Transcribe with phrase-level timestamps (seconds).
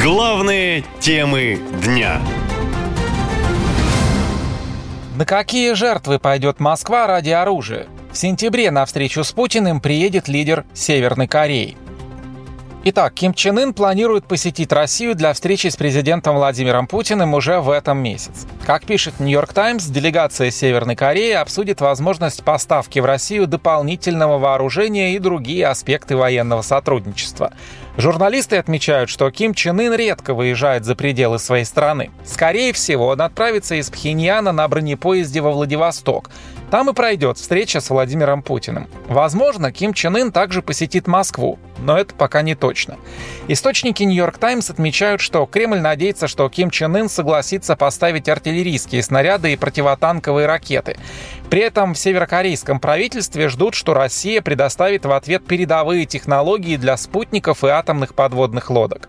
[0.00, 2.20] Главные темы дня.
[5.16, 7.88] На какие жертвы пойдет Москва ради оружия?
[8.12, 11.76] В сентябре на встречу с Путиным приедет лидер Северной Кореи.
[12.84, 17.70] Итак, Ким Чен Ын планирует посетить Россию для встречи с президентом Владимиром Путиным уже в
[17.70, 18.46] этом месяце.
[18.64, 25.18] Как пишет Нью-Йорк Таймс, делегация Северной Кореи обсудит возможность поставки в Россию дополнительного вооружения и
[25.18, 27.52] другие аспекты военного сотрудничества.
[27.96, 32.10] Журналисты отмечают, что Ким Чен Ын редко выезжает за пределы своей страны.
[32.24, 36.30] Скорее всего, он отправится из Пхеньяна на бронепоезде во Владивосток.
[36.70, 38.88] Там и пройдет встреча с Владимиром Путиным.
[39.08, 42.96] Возможно, Ким Чен Ын также посетит Москву, но это пока не точно.
[43.48, 49.54] Источники Нью-Йорк Таймс отмечают, что Кремль надеется, что Ким Чен Ын согласится поставить артиллерийские снаряды
[49.54, 50.98] и противотанковые ракеты.
[51.48, 57.64] При этом в северокорейском правительстве ждут, что Россия предоставит в ответ передовые технологии для спутников
[57.64, 59.08] и атомных подводных лодок.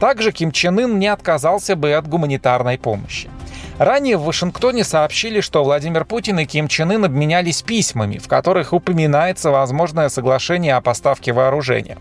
[0.00, 3.30] Также Ким Чен Ын не отказался бы от гуманитарной помощи.
[3.78, 8.72] Ранее в Вашингтоне сообщили, что Владимир Путин и Ким Чен Ын обменялись письмами, в которых
[8.72, 11.98] упоминается возможное соглашение о поставке вооружения.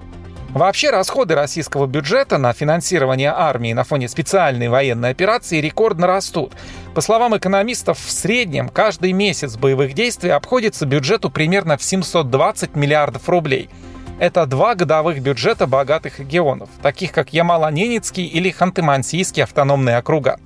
[0.56, 6.54] Вообще расходы российского бюджета на финансирование армии на фоне специальной военной операции рекордно растут.
[6.94, 13.28] По словам экономистов, в среднем каждый месяц боевых действий обходится бюджету примерно в 720 миллиардов
[13.28, 13.70] рублей.
[14.18, 20.40] Это два годовых бюджета богатых регионов, таких как Ямало-Ненецкий или Ханты-Мансийский автономные округа.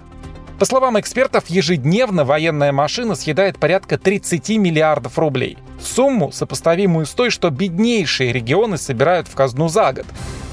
[0.59, 5.57] По словам экспертов, ежедневно военная машина съедает порядка 30 миллиардов рублей.
[5.79, 10.05] Сумму, сопоставимую с той, что беднейшие регионы собирают в казну за год.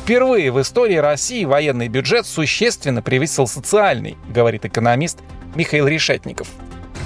[0.05, 5.19] Впервые в истории России военный бюджет существенно превысил социальный, говорит экономист
[5.57, 6.47] Михаил Решетников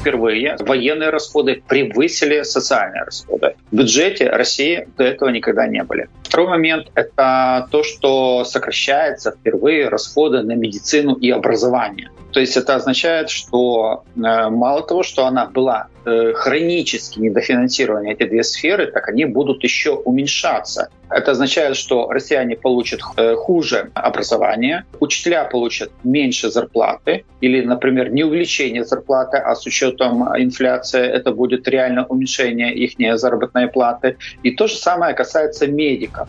[0.01, 3.55] впервые военные расходы превысили социальные расходы.
[3.71, 6.09] В бюджете России до этого никогда не были.
[6.23, 12.11] Второй момент— это то, что сокращается впервые расходы на медицину и образование.
[12.33, 18.29] То есть это означает, что э, мало того, что она была э, хронически недофинансирована, эти
[18.29, 20.89] две сферы, так они будут еще уменьшаться.
[21.11, 28.23] Это означает, что россияне получат э, хуже образование, учителя получат меньше зарплаты, или, например, не
[28.23, 34.17] увеличение зарплаты, а с учетом инфляции это будет реально уменьшение их заработной платы.
[34.45, 36.29] И то же самое касается медиков.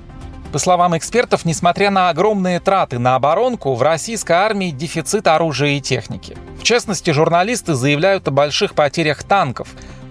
[0.51, 5.81] По словам экспертов, несмотря на огромные траты на оборонку, в российской армии дефицит оружия и
[5.81, 6.37] техники.
[6.59, 9.69] В частности, журналисты заявляют о больших потерях танков.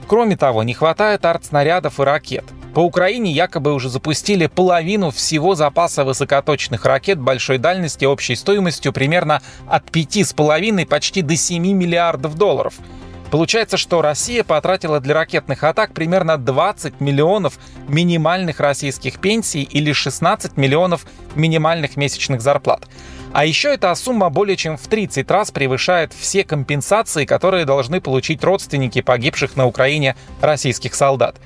[0.08, 2.44] Кроме того, не хватает артснарядов и ракет.
[2.74, 9.42] По Украине якобы уже запустили половину всего запаса высокоточных ракет большой дальности общей стоимостью примерно
[9.68, 12.74] от 5,5 почти до 7 миллиардов долларов–
[13.30, 20.56] Получается, что Россия потратила для ракетных атак примерно 20 миллионов минимальных российских пенсий или 16
[20.56, 22.88] миллионов минимальных месячных зарплат.
[23.32, 28.42] А еще эта сумма более чем в 30 раз превышает все компенсации, которые должны получить
[28.42, 31.36] родственники погибших на Украине российских солдат.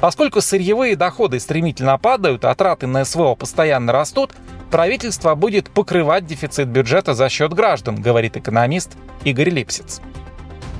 [0.00, 4.32] Поскольку сырьевые доходы стремительно падают, а траты на СВО постоянно растут,
[4.70, 8.92] правительство будет покрывать дефицит бюджета за счет граждан, говорит экономист
[9.24, 10.00] Игорь Липсиц.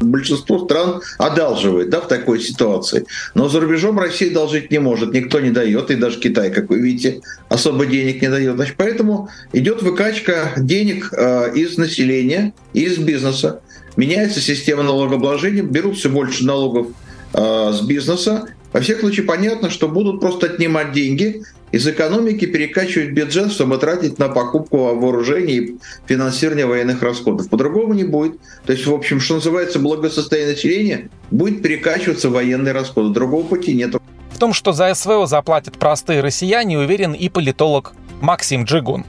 [0.00, 3.06] Большинство стран одалживает да, в такой ситуации.
[3.34, 6.80] Но за рубежом Россия должить не может, никто не дает, и даже Китай, как вы
[6.80, 8.56] видите, особо денег не дает.
[8.56, 13.60] Значит, поэтому идет выкачка денег э, из населения, из бизнеса.
[13.96, 16.88] Меняется система налогообложения, берут все больше налогов
[17.32, 18.48] э, с бизнеса.
[18.72, 24.18] Во всех случаях понятно, что будут просто отнимать деньги из экономики перекачивать бюджет, чтобы тратить
[24.18, 27.48] на покупку вооружений и финансирование военных расходов.
[27.48, 28.38] По-другому не будет.
[28.64, 33.12] То есть, в общем, что называется, благосостояние населения будет перекачиваться военные расходы.
[33.12, 33.94] Другого пути нет.
[34.30, 39.04] В том, что за СВО заплатят простые россияне, уверен и политолог Максим Джигун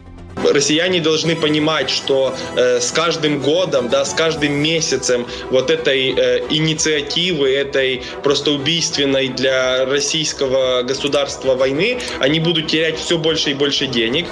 [0.51, 6.45] россияне должны понимать, что э, с каждым годом, да, с каждым месяцем вот этой э,
[6.49, 13.87] инициативы, этой просто убийственной для российского государства войны, они будут терять все больше и больше
[13.87, 14.27] денег.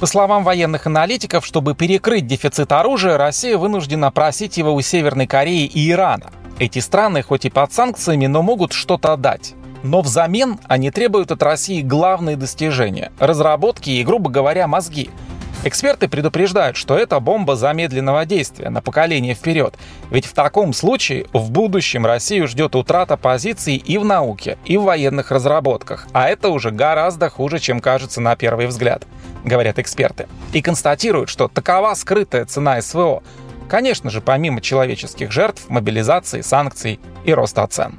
[0.00, 5.64] По словам военных аналитиков, чтобы перекрыть дефицит оружия, Россия вынуждена просить его у Северной Кореи
[5.64, 6.30] и Ирана.
[6.58, 9.54] Эти страны хоть и под санкциями, но могут что-то дать.
[9.84, 15.10] Но взамен они требуют от России главные достижения– разработки и, грубо говоря, мозги.
[15.62, 19.74] Эксперты предупреждают, что это бомба замедленного действия на поколение вперед.
[20.10, 24.84] Ведь в таком случае в будущем Россию ждет утрата позиций и в науке, и в
[24.84, 26.06] военных разработках.
[26.12, 29.06] А это уже гораздо хуже, чем кажется на первый взгляд,
[29.44, 30.28] говорят эксперты.
[30.54, 33.22] И констатируют, что такова скрытая цена СВО.
[33.68, 37.98] Конечно же, помимо человеческих жертв, мобилизации, санкций и роста цен.